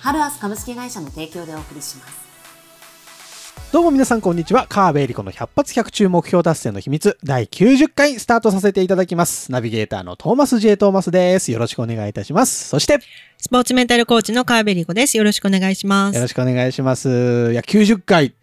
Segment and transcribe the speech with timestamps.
[0.00, 2.28] ハルアス株式会社の提供でお送りします
[3.72, 4.66] どうも皆さんこんにちは。
[4.66, 9.52] 川辺恵理子の100発100中目標達成の秘密第90回スタートさせていただきます。
[9.52, 10.78] ナビゲーターのトーマス J.
[10.78, 11.52] トーマスです。
[11.52, 12.66] よろしくお願いいたします。
[12.66, 13.00] そして、よ
[13.36, 15.18] スポーツメンタルコーチの川辺理子です。
[15.18, 16.18] よろしくお願いします。
[16.18, 17.08] ろしくお願いします。
[17.52, 18.34] いや、90回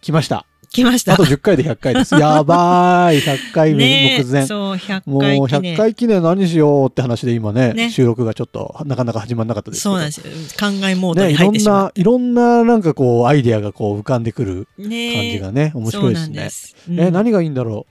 [0.00, 0.44] 来ました。
[0.74, 1.14] 来ました。
[1.14, 2.14] あと10回で100回です。
[2.18, 3.20] やばい。
[3.20, 4.46] 100回目目前。
[4.46, 5.74] そう、100もう回記念。
[5.74, 9.82] 100回記念何しようって話で今ね、ね収録がちょっとなかなか始まんなかったです。
[9.82, 10.24] そうなんですよ。
[10.58, 14.88] 考えモードね、にいろん入ってしまな、いろんななんかこう、アイデアがこう浮かんでくるう。
[14.88, 16.50] ね感じがね、面白いですね。
[16.50, 16.74] す。
[16.88, 17.86] うんえ、何がいいんだろ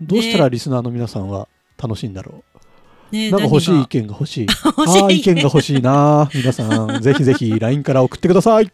[0.00, 0.06] う？
[0.06, 2.42] どうしたらリスナーの皆さんは楽しいんだろ
[3.12, 4.46] ねうなんか欲しい意見が欲しい。
[4.64, 8.70] 欲しい意見が欲しいな皆さん、ぜひぜひ LINE から送ってください。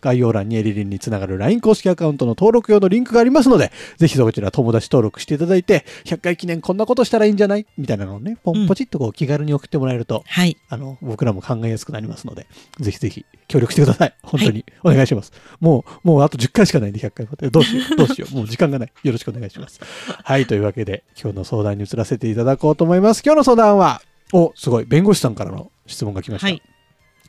[0.00, 7.66] 概要欄にエリリンにつながる LINE 公式アカウントの登録用のリンクがありますので、ぜひそちら友達登録していただいて、100回記念こんなことしたらいいんじゃない？
[7.76, 10.56] みたいなのをね、ポうんンポチッとこう気軽に送ってもらえると、はい。
[10.68, 12.46] あの、僕らも考えやすくなりますので、
[12.80, 14.14] ぜひぜひ協力してください。
[14.22, 15.32] 本当にお願いします。
[15.60, 17.50] もう、もうあと10回しかないんで100回まで。
[17.50, 18.34] どうしよう、 どうしよう。
[18.34, 18.92] もう時間がない。
[19.02, 19.80] よろしくお願いします。
[19.82, 23.22] はい、というわけで、今日の相談に移らせていただこうと思います。
[23.24, 24.00] 今日の相談は、
[24.32, 26.46] お、すごい、弁護士さんからの質問が来ました。
[26.46, 26.62] はい。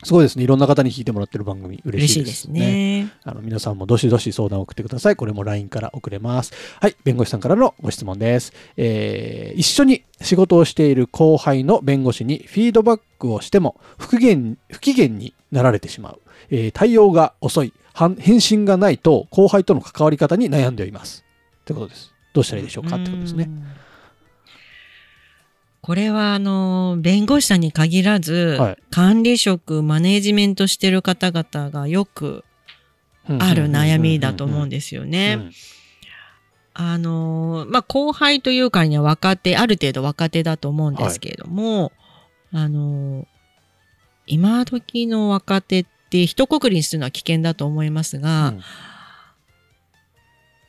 [0.04, 0.44] すごいですね。
[0.44, 2.60] いろんな方に聞いてもらってる番組、嬉嬉しいですしいですね。
[3.04, 3.12] ね。
[3.24, 5.16] あの皆さんもどしどし相談を送ってください。
[5.16, 6.52] これも LINE から送れます。
[6.80, 8.52] はい、弁護士さんからのご質問です。
[8.76, 16.20] えー一緒に仕事をしている後輩の弁護士にフィードバックをしても不機嫌不機嫌になられてしまう。
[16.50, 21.24] えー対応が遅い、返信がないと後輩との関わり方に悩んでいます。
[21.62, 22.12] ってことです。
[22.34, 22.96] どうしたらいいでしょうか？
[22.96, 23.48] ってことですねう。
[23.48, 23.66] ん。
[25.86, 28.78] これは、あの、弁護士さんに限らず、はい。
[28.90, 32.44] 管理職、マネージメントしてる方々がよく
[33.28, 35.50] ある悩みだと思うんでですよね。
[36.74, 41.92] あのーまあ、後輩というからには若手、ある程度若手だと思うんですけれども、
[42.52, 43.26] あのー
[44.26, 48.54] 今時の若手って一括りにするのは危険だと思いますが、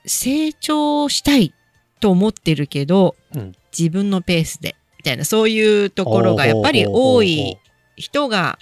[0.05, 1.55] 成長したい
[1.99, 3.55] と思ってるけど、うん。
[3.75, 7.57] 自分のペースで、みたいな、そういうところがやっぱり多い
[7.95, 8.59] 人が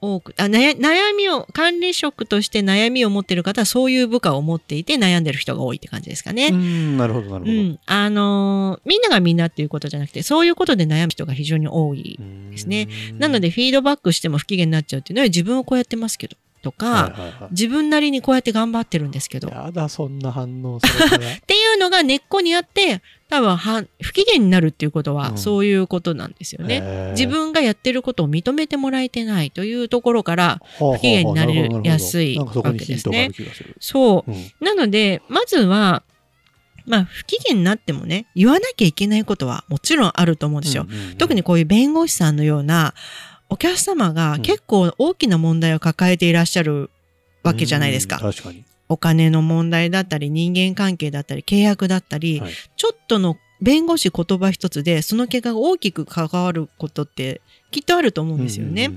[0.00, 6.48] 多く、あ悩悩みを、管理職として悩みを持ってる方はそういう部下を持っていて悩んでる人が多いって感じですかね。
[6.52, 7.52] うん、なるほど、なるほど。
[7.52, 7.78] うん。
[7.86, 12.16] あのーみんながみんなっていうことじゃなくて、そういうことで悩む人が非常に多い。
[12.20, 21.36] うんですねなので、フィードバックしても不機嫌になっちゃうっていうのは自分をこうやってますけど、とか、はいはいはい自分なりにこうやって頑張ってるんですけど、っやだ、そんな反応されたら。
[21.46, 27.12] ていうのが根っこにあって、多分は不機嫌になるっていうことは、うんそういうことなんですよね。
[27.12, 31.54] 自分がやってることを認めてもらえてないというところから、不不機嫌になり
[31.84, 33.76] やすいなんかそこにヒントがある気がする。
[33.78, 34.30] そう。
[34.30, 36.02] うんなので、まずは、
[36.86, 40.86] まあ、不機嫌になってもね、言わなきゃいけないことはもちろんあると思うんですよ。
[40.88, 42.94] うんうんうん特にこういう弁護士さんのような、
[43.56, 46.90] お客様が結構大きな問題を抱えていらっしゃる
[47.42, 48.16] わけじゃないですか。
[48.16, 48.64] うん確かに。
[48.88, 52.52] お金の問題だったり、人間関係だったり、契約だったり、はい。
[52.76, 57.40] ちょっとの弁護士言葉一つで、その結果が大きく関わることって
[57.70, 58.90] きっとあると思うんですよね。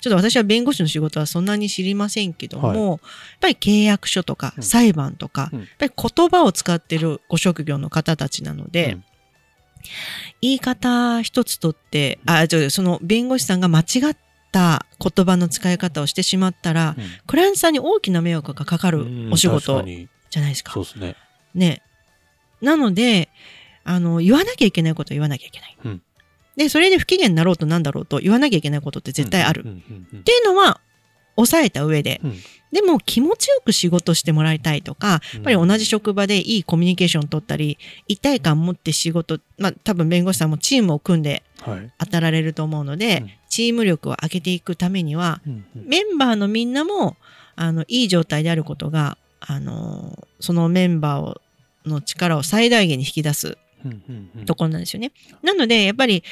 [0.00, 2.78] ちょっと私は弁護士の仕事はそんなに知りませんけども、はい。
[2.78, 2.98] やっ
[3.40, 4.62] ぱり契約書とかうん。
[4.62, 5.58] 裁判とか、うん。
[5.60, 9.04] やっぱり言葉を使ってるご職業の方たちなので、うん
[10.40, 14.16] 言い方一つとって、あ、じゃその弁護士さんが間違っ
[14.52, 20.72] た言葉の使い方をしてしまったら、うんクライアントさんに大きな迷惑がかかるお仕うん事じゃないですか。
[20.72, 21.16] そうですね。
[21.54, 21.82] ね。
[22.60, 23.28] なので、
[23.84, 25.76] あの、言わなきゃいけないことは言わなきゃいけない。
[25.84, 26.02] うん
[26.56, 29.60] で、それで不機嫌になろうとなんだろうと言わなきゃいけないことって絶対ある。
[29.60, 30.80] っていうのは
[31.36, 32.38] 抑えた上で、うん
[32.72, 41.90] でも気持ちよく仕事してもらいたいとか、やっぱり同じ職場でいいコミュニケーションを取ったり、一体感を持って仕事、まあ多分弁護士さんもチームを組んではい。
[41.98, 47.16] 当たられると思うので、うんチーム力を上げていくためには、うんうんメンバーのみんなも、
[47.56, 51.40] あの、いい状態であることが、あの、そのメンバーを
[51.86, 53.56] の力を最大限に引き出す
[54.46, 55.12] ところなんですよね。
[55.42, 56.22] なので、やっぱり、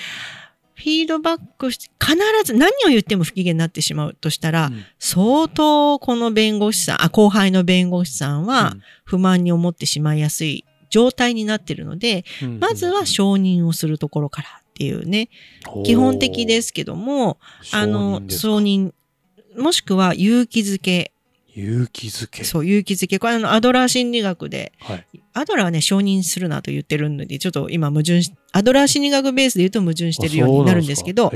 [0.77, 4.85] フィードバックし、必ず何を言っても不機嫌になってしまうとしたら、うん。
[4.99, 12.61] 相当この弁護士さん、あ、後輩の弁護士さんは不満に思ってしまいやすい状態になっているので、うん。
[12.61, 15.31] まずは承認をするところからっていうね、
[15.85, 17.39] 基本的ですけども、
[17.73, 18.93] あの、承認、
[19.57, 21.13] もしくは勇気づけ
[21.57, 22.45] 勇気づけ。
[22.45, 23.19] そう、勇気づけ。
[23.19, 25.07] これあの、アドラー心理学で、はい。
[25.33, 31.31] アドラーはね、承認するなと言ってるので、ちょっと今矛盾し、アドラー心理学ベースで言うと矛盾してるようになるんですけどあ、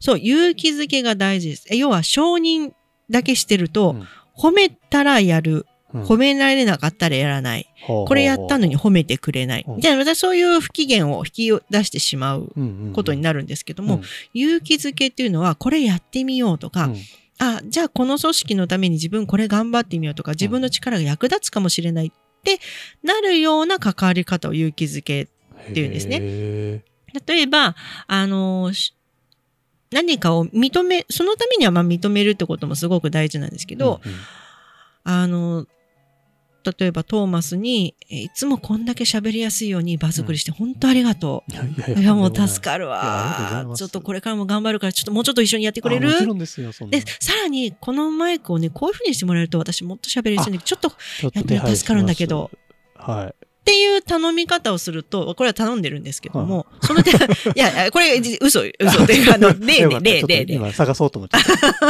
[0.00, 1.66] そう勇気づけが大事です。
[1.70, 2.72] え要は、承認
[3.10, 4.06] だけしてると、うん
[4.36, 5.66] 褒めたらやる。
[5.92, 7.72] 褒められなかったらやらない。
[7.86, 9.80] ほうほうこれやったのに褒めてくれないうん。
[9.80, 12.52] じゃあ、私そういう不機嫌を引き出してしまう
[12.92, 14.02] ことにななるんですけども、
[14.34, 16.90] 勇気づけっていうのは、これやってみようとか、
[17.38, 22.10] あ、じゃあこの組織のために自分これ頑張ってみようとか、自分の力が役立つかもしれないっ
[22.42, 22.58] て
[23.02, 25.28] なるような関わり方を勇気づけ。
[25.70, 26.84] っていうんですねね。
[27.26, 27.74] 例えば、
[28.06, 28.94] あの、し
[29.90, 34.18] 何かを認め、そのためにはまあ認めるってこともすごく大事なんですけど、うんうん
[35.08, 35.66] あの、
[36.78, 42.00] 例えばトーマスに、えいつもこんだけ喋りやすいように場作りして、本当ありがといやいやう。
[42.00, 43.72] いや、もう助かるわ。
[43.76, 46.08] ちょっとこれからも頑張るから、ちょっともうちょっと一緒にやってくれる？
[46.08, 50.92] あもちろんですよ、そで、さらに、このマイクをね、こういう風にしてもらえると、私もっと喋りやすいんだけど、ちょっと
[51.34, 52.50] やって助かるんだけど。
[52.94, 53.45] はい。
[53.66, 57.14] ていう頼み方をすると、これは頼んでるんですけども、その手、 い
[57.56, 61.36] や、これ、嘘、嘘っていうか、あの、例 よで、例で、例今探そうと思って。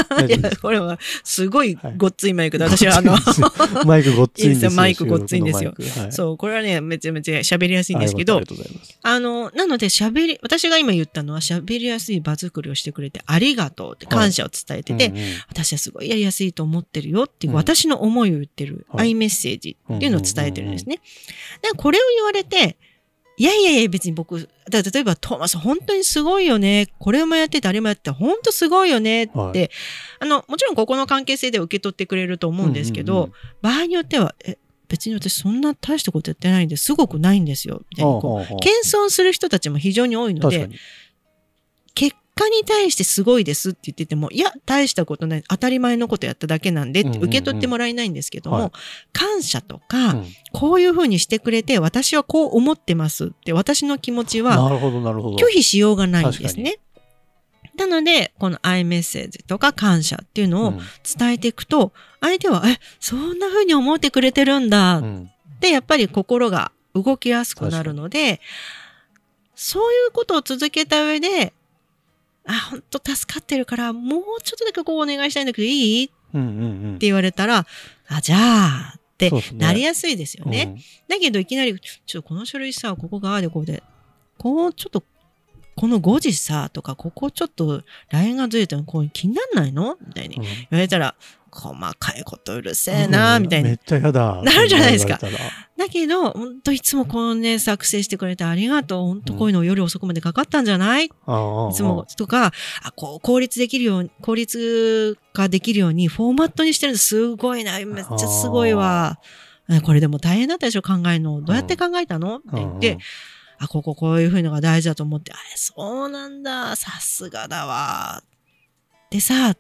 [0.09, 3.15] 大 いやこれは、すごいはいごっついマイクで、私はあの、
[3.85, 4.71] マイクごっついんですよ。
[4.71, 5.75] マイクごっついんですよ。
[6.11, 8.43] そう、これはね、めちゃめちゃ喋りやすいんですけあど。
[9.03, 15.13] あの、なので喋り、私が今言ったのは喋りやすい場作りをしてくれてありがとうって感謝を伝えてて、
[15.49, 17.57] 私はすごいやりやすいと思ってるよっていう、うん。
[17.57, 19.09] 私の思いを言ってる、はい。
[19.09, 21.01] アイメッセージっていうのを伝えてるんですね。
[21.73, 22.77] で、これを言われて、
[23.39, 26.89] いやいやいや、別に僕、だ例えば、トーマス、本当にすごいよね。
[26.99, 29.25] これもやってて、あれもやってて、本当すごいよね。
[29.25, 29.71] って、はい。
[30.21, 33.33] あの、もちろんここの関係性で受け取ってくれると思うんですけど、うんうんうん。
[33.61, 34.57] 場合によっては、え、
[34.89, 37.83] 別に私そんな大したことやってないんですごくないんですよ。
[37.91, 40.71] みたいにこう謙遜する人たちも非常に多いので、
[42.37, 47.29] 果に対してすごいですって言ってても、いや、大したことない、当たり前のことやっただけなんでってうんうんうん。
[47.29, 48.71] 受け取ってもらえないんですけども、はい。
[49.15, 50.27] 感謝とか、うん。
[50.53, 54.57] こういうふうにしてくれて、私はこう思ってますって、私の気持ちは。
[54.71, 56.79] 拒否しようがないんですね。
[57.79, 60.81] なので、このアイメッセージとか感謝っていうのをうん。
[61.19, 65.31] 伝えていくと、相手は、え、そんな風に思ってくれてるんだっうん。
[65.61, 68.43] て、やっぱり心が動きやすくなるので、
[69.55, 71.55] そういうことを続けた上で、
[72.47, 76.05] あ、本当助かってるから、もうちょっとだけこうお願いしたいんだけど、いい？
[76.05, 76.49] ってうんうん。
[76.49, 76.99] うん。
[76.99, 77.67] 言われたら、
[78.09, 80.75] あ、じゃあ、ってなりやすいですよね。
[80.75, 80.83] うん。
[81.09, 83.83] だけど、いきなり、ちょっとこの書類さ、ここがああでこうで、
[84.39, 85.03] こう、ちょっと、
[85.75, 89.97] この5時さ、とか、ここちょっと、ラインがずれてるの、こう気になんないの？
[90.07, 90.43] みたいにうん。
[90.43, 91.15] 言われたら、
[91.57, 93.71] 細かいことうるせえな、みたいに。
[93.71, 94.43] めっちゃ嫌だ。
[94.43, 95.19] なるじゃないですか
[95.79, 99.07] だけど、ほんといつもこのね、作成してくれてありがとう。
[99.07, 107.79] ほんとこういうの夜遅くまでかかったんじゃない、ああああいつも、とか、あ、こう、効率できるように、効率化できるように、フォーマットにしてるのすごいな。
[107.79, 109.19] めっちゃすごいわ。
[109.69, 111.43] えこれでも大変だったでしょ考えるの。
[111.43, 112.99] どうやって考えたの、って言って、
[113.59, 116.77] あ、こここういう風のが大事だと思って、あれ、そうなんだ。
[116.77, 118.23] さすがだわ。
[119.09, 119.55] でさ、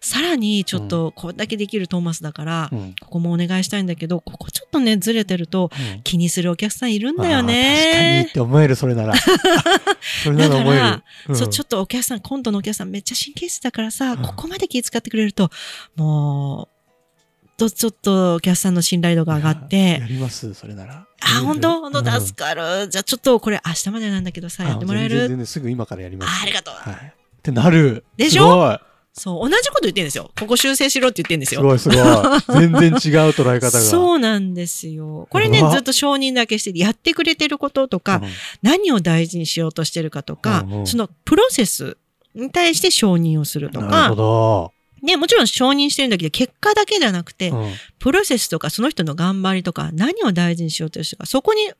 [0.00, 8.32] さらにちょっとこれだけできるトーマスだから、うんうんここもお願いしたいんだけど、ここちょっとね、ずれてるとうん気にするお客さんいるんだよああ確かにねっ。
[8.32, 9.14] て思える、それなら。
[10.22, 11.36] それなら思えだる。
[11.36, 15.50] そう、ちょっっとお客さん、今度のお客さんめっちゃ神経質だからさ、うんここまで気遣ってくれると、
[15.96, 21.06] もう、と、ちょっとお客さんの信頼度が上がってや、ります、それなら。
[21.20, 21.80] あ、本当？
[21.80, 22.88] 本うん当助かる。
[22.88, 25.24] じゃあちょっとこれ明日までなんだけどさ、やってもらえる？
[25.24, 26.30] あ全然すぐ今からやります。
[26.40, 26.94] あありがとうはい。
[26.94, 28.04] ってなる。
[28.16, 28.78] でしょ？
[28.78, 28.80] す
[29.14, 30.30] そう、同じこと言ってるんですよ。
[30.38, 31.60] ここ修正しろって言ってるんですよ。
[31.60, 31.98] すごいすごい。
[32.60, 32.92] 全然違
[33.28, 33.80] う捉え方が。
[33.80, 35.26] そうなんですよ。
[35.30, 38.30] これねずっと承認だけして、やってくれてることとか、うん
[38.62, 41.96] 何を大事にしようとしてるかとか、うんうんそのプロセス
[42.34, 44.72] に対して承認をするとなるかほ、ど。
[45.02, 51.70] ね、もちろん承認してるんだけど、結果だけじゃなくて、うんプロセスとかその人の頑張りとか、何を大事にしようとしてるか、そこに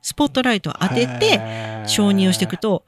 [0.00, 1.38] スポットライトを当てて、
[1.86, 2.84] 承認をしていくと、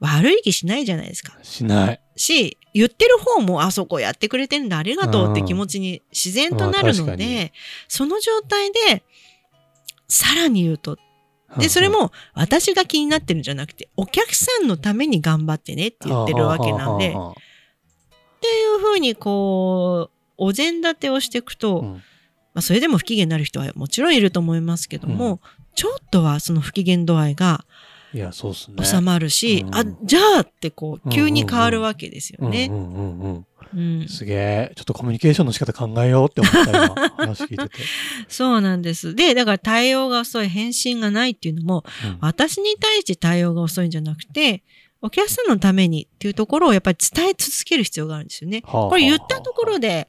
[0.00, 1.36] 悪い気しないじゃないですか。
[1.42, 2.00] しない。
[2.16, 7.52] し、言ってる方も、あそこやってくれてるんだ、ありがとうって気持ちに自然となるので、
[7.88, 9.02] その状態で、
[10.08, 10.98] さらに言うと、
[11.58, 17.16] で、それも私が気になってるんじゃなくて、お客さんのために頑張ってねって言ってるわけなんで、ってい
[18.76, 22.02] うふうにこう、お膳立てをしていくと、うん。
[22.52, 25.40] まあ、それでも不機嫌になる人はもちろんいると思いますけども、
[25.74, 27.66] ちょっとはその不機嫌度合いが
[28.14, 28.84] いや、そうっすね。
[28.84, 32.68] 収まるし、うんあ、じゃあってこう、急に変わるわけですよね。
[32.70, 33.46] うんうんうん
[34.08, 34.72] すげえ。
[34.76, 37.84] ちょっとコミュニケーションの仕方考えようって思った今、話聞いてて。
[38.28, 39.14] そうなんです。
[39.14, 44.62] で、だから対応が遅い、返信がないっていうのも、うん私に対して対応が遅いんじゃなくて、
[45.02, 48.62] お客さんのためにっていうところをやっぱり伝え続ける必要があるんですよね。
[48.64, 50.08] はあこれ言ったところで、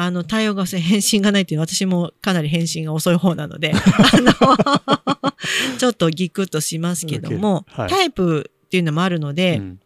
[0.00, 4.32] あの、対応が返信がないっていうのは私もかなり返信が遅い方なので、あの、
[5.76, 7.88] ちょっとギクッとしますけども、はい。
[7.90, 9.80] タイプっていうのもあるので、うん。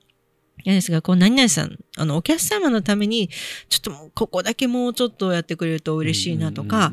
[0.64, 3.30] 嫌ですが、こう、何々さん、あの、お客様のために、
[3.70, 6.92] ちょっともう、ここだけもうちょっとやってくれると嬉しいなとか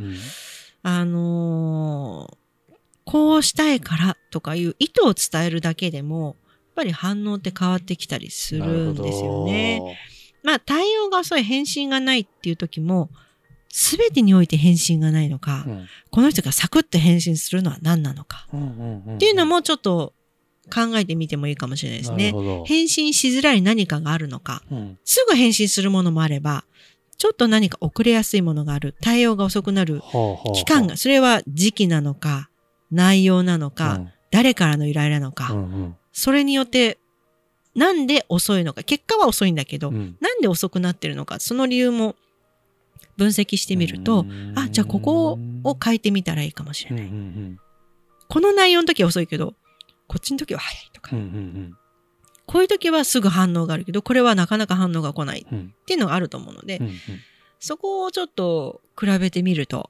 [0.82, 2.38] あのー
[3.04, 9.98] こうしたいからとかいう意図を伝えるだけでも、やっぱり反応って変わってきたりするんですよね。
[10.44, 13.10] まあ、対応が遅い、返信がないっていう時も、
[13.72, 19.16] すべてにおいて返信がないのか、なるほどこの人がサクッと返信するのは何なのか、うんうんうんうん。
[19.16, 20.14] っていうのもちょっと
[20.74, 22.34] 考えてみてもいいかもしれないですね。
[22.66, 24.98] 返信しづらい何かがあるのか、うん。
[25.06, 26.66] すぐ返信するものもあれば、
[27.18, 30.02] ちょっと何か遅れやすいものがある、対応が遅くなる
[30.56, 32.50] 期間が、それは時期なのか、
[32.92, 35.96] 内容なのか、誰からの依頼なのか、うんうん。
[36.12, 36.98] それによって、
[37.76, 40.18] なんで遅いのか、結果は遅いんだけど、うん。
[40.20, 42.16] なんで遅くなってるのか、その理由も
[43.18, 47.06] 分析してみると、あ、じゃあここを変えてみたらいいかもしれない。
[47.06, 47.60] うんうん
[48.32, 49.56] この内容の時は遅いけど、
[50.08, 51.78] こっちの時は早いとか、うんうんうん。
[52.46, 55.42] こういう時はすぐ反応があるけど、これはなかなか反応が来ない。
[55.42, 55.74] っうん。
[55.88, 56.94] ていうのがあると思うので、うんうん。
[57.60, 59.90] そこをちょっと比べてみると、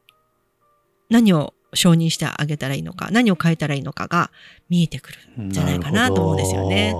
[1.09, 4.31] 何を承認してあげたらいいのか、何を変えたらいいのかが
[4.69, 6.95] 見えてくるんじゃないかなと思うんですよね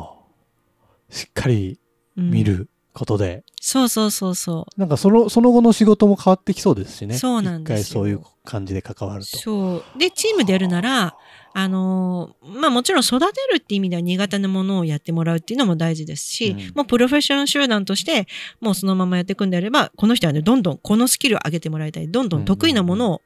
[1.09, 1.79] しっかり
[2.17, 4.79] うん見ることで、そうそうそうそう。
[4.79, 7.17] なんかそのその後の仕事も変わってきそうですしね。
[7.17, 9.37] そうなんですよ一回そういう感じで関わると。
[9.37, 9.99] そう。
[9.99, 11.15] で、チームでやるなら、
[11.53, 18.27] あのーまあもちろん育てるって意味では苦手なものをやってもらうっていうのも大事ですし、うんもうプロフェッショナル集団として、
[18.59, 22.09] もうそのままやっていくんであれば、この人はね、どんどんこのスキルを上げてもらいたい。
[22.09, 23.21] どんどん得意なものを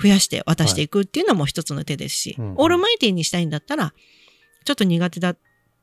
[0.00, 3.92] 増やして渡していくっていうのも一つの手ですし、うんうんオールマイティにしたいんだったら、
[4.64, 5.36] ちょっと苦手だ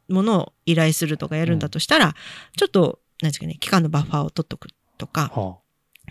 [0.09, 2.15] ものを依頼するとかやるんだとしたら、
[2.57, 5.57] ちょっと、なんですかね、期間のバッファーを取っとくとか、は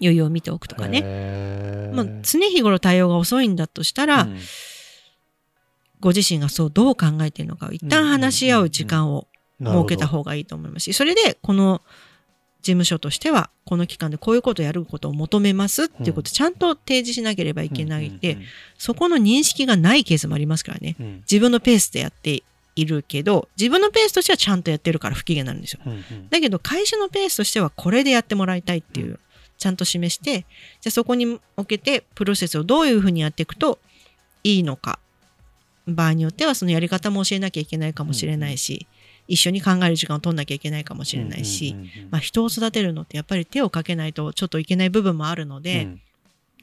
[0.01, 1.91] 余裕を見ておくとあかね。
[1.93, 4.39] まあ、常日頃対応が遅いんだとしたら、うん。
[6.01, 9.29] ご自身がそうどう考えているのかを一旦話し合う時間を
[9.63, 11.83] 設けた方がいいと思いますし、それでこの
[12.63, 18.43] 事務所としては、この期間でこういうことをやることを求めますっていうことをちゃんと提示しなければいけないで、うん
[18.79, 20.97] そこの認識がないケースもありますからね。
[20.99, 21.17] うんうん。
[21.19, 22.43] 自分のペースでやって
[22.77, 25.81] いるけど、自分のペースとしてはちゃんとやってるから不機嫌になるんですよ。
[25.85, 26.29] うんうん。
[26.31, 29.19] だけど会社のペースとしてはこれでやってもらいたいっていう、
[29.59, 30.47] ちゃんと示して、
[30.81, 33.79] じゃあそこに向けてプロセスをどういうふうにやっていくと
[34.45, 34.99] いいのか。
[35.87, 38.87] 場合によってはそのやり方も教えなきゃいけないかもしれないし、
[39.27, 42.09] 一緒に考える時間を取んなきゃいけないかもしれないし、うんうんうんうん。
[42.11, 45.89] まあ人を育てるのってやっぱり手をかけないとちょっといけない部分もあるので、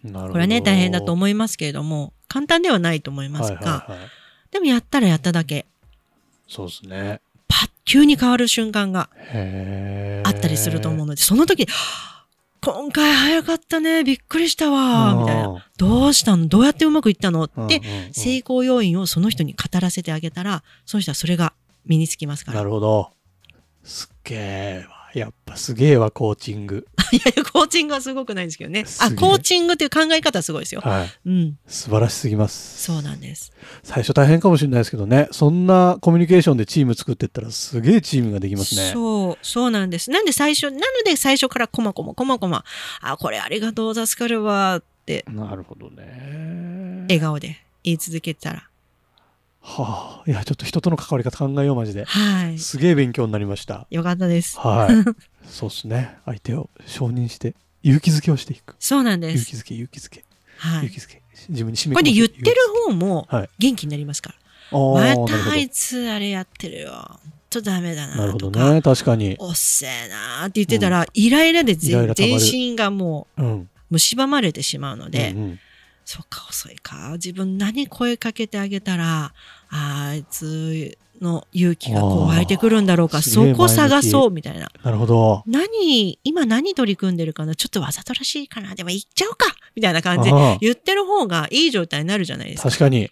[0.03, 0.13] うん。
[0.13, 3.87] これはね大変だと思いますけれども、簡単ではないと思いますが、
[4.51, 5.65] でもやったらやっただけ、
[6.47, 7.21] そうですね。
[7.47, 9.09] パッ、急に変わる瞬間が
[10.23, 11.67] あったりすると思うので、その時、
[12.59, 15.65] 今回早かったね、びっくりしたわ、みたいな。
[15.77, 16.47] どうしたの？
[16.47, 17.47] どうやってうまくいったの？
[17.55, 21.53] うんって成功要因をその人に語らせてあげたら、その人はそれが
[21.85, 22.55] 身につきますから。
[22.57, 23.11] ないるほど。
[23.83, 24.96] すっげえわ。
[25.17, 26.87] やっぱすげえわ、コーチング。
[27.11, 28.85] や いや、コーチングはすごくないんですけどね。
[28.99, 30.81] あ、コーチングっていう考え方はすごいですよ。
[30.81, 31.09] はい。
[31.25, 31.57] うん。
[31.67, 32.83] 素晴らしすぎます。
[32.83, 33.51] そうなんです。
[33.83, 35.27] 最初大変かもしれないですけどね。
[35.31, 38.91] そんなコミュニケーションでチーム作ってったらすげえチームができますね。
[38.93, 40.11] そう、そうなんです。
[40.11, 42.63] なんで最初、なので最初からコマコマ、コマコマ、
[43.01, 47.05] あ、これありがとう、助かるわって、なるほどね。
[47.07, 48.67] 笑顔で言い続けてたら。
[49.61, 50.29] はあ。
[50.29, 52.05] いや、ちょっと人との関わり方考えよう、マジで。
[52.05, 52.59] はい。
[52.59, 53.87] すげえ勉強になりました。
[53.89, 54.57] よかったです。
[54.59, 55.47] はい。
[55.47, 56.17] そうですね。
[56.25, 58.75] 相手を承認して、勇気づけをしていく。
[58.79, 59.43] そうなんです。
[59.43, 60.23] 勇気づけ、勇気づけ、
[60.57, 60.85] はい。
[60.85, 61.21] 勇気づけ。
[61.49, 62.55] 自分に締めこれで込ませ言ってる
[62.87, 64.35] 方もはい元気になりますから。
[64.71, 66.91] あーまたあいつあれやってるよ。
[66.91, 68.59] ほんとダメだなるなとか。
[68.59, 68.81] ほどね。
[68.81, 69.35] 確かに。
[69.39, 73.69] おっせえなーって言ってたら、イライラでイライラ溜まる全身がもうん。
[73.91, 75.59] う蝕まれてしまうので、うんうん
[76.09, 77.11] そっか、遅いか。
[77.15, 79.33] 自分何声かけてあげたら、
[79.69, 83.21] あいつの勇気がこう湧いてくるんだろうか。
[83.21, 84.71] そこ探そう、みたいな。
[84.83, 85.43] なるほど。
[85.45, 87.55] 何、今何取り組んでるかな？
[87.57, 92.69] ちょっとわざとらしいかなでも行っちゃおうかみたいな感じで言ってる方がいい状態になるじゃないですか。
[92.69, 93.11] 確かに。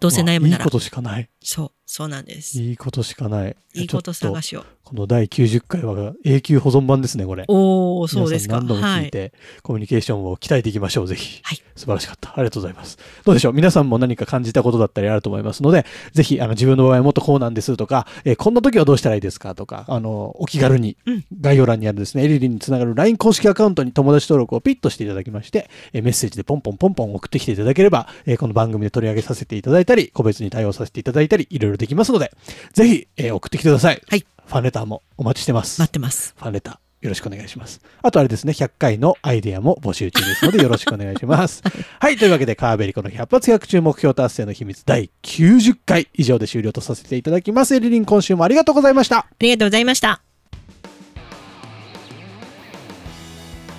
[0.00, 0.70] どうせ悩むならいいこ。
[0.70, 1.28] としかない。
[1.42, 2.60] そう、そうなんです。
[2.60, 3.56] いいことしかない。
[3.74, 4.64] いいこと探しを。
[4.84, 7.44] この第90回は永久保存版ですね、これ。
[7.48, 8.60] おー、そうですか。
[8.60, 9.04] 皆さん何度もはい。
[9.04, 11.40] 聞いて、コミュニケーションを鍛えていきましょう、ぜひ。
[11.42, 12.30] はい素晴らしかった。
[12.30, 12.98] ありがとうございます。
[13.24, 13.52] どうでしょう？
[13.52, 32.32] 皆さんも何か感じたことだったりあると思いますので、ぜひ、あの、自分の場合はもっとこうなんですとか、えーこんな時はどうしたらいいですかとか、あの、お気軽にうん、概要欄にあるですね、エリリンにつながる LINE 公式アカウントに友達登録をピッとしていただきまして、えーメッセージでポンポンポンポン送ってきていただければ、えーこの番組で取り上げさせていただいたり、個別に対応させていただいたり、いろいろできますので、
[32.72, 34.02] ぜひ、えー送ってきてください。
[34.06, 35.78] はいファンレターもお待ちしてます。
[35.78, 36.34] 待ってます。
[36.38, 37.80] ファンレターよろしくお願いします。
[38.02, 41.62] あとあれですね、100回のアイデアも募集中ですので よろしくお願いします。
[42.00, 47.74] はい、というわけで、カーベリコの100発100中目標達成の秘密第90回以上で終了とさせていただきます。
[47.74, 49.18] エリリン、今週もありがとうございました。
[49.18, 50.22] ありがとうございました。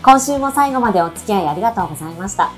[0.01, 2.51] 今週も最後までお付き合いありがとうございました。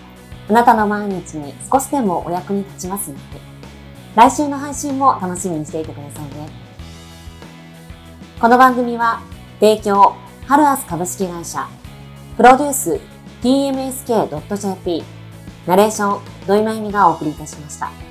[0.49, 3.50] あなたの毎日に少しでもお役に立ちますように。
[4.13, 6.49] 来週の配信も楽しみにしていてくださいね。
[8.41, 9.21] この番組は、
[9.61, 10.15] 提供、
[10.47, 11.65] ハルアス株式会社、
[12.35, 12.99] プロデュース、
[13.41, 15.03] tmsk.jp、
[15.65, 18.10] ナレーション、土井まゆみがお送りいたしました。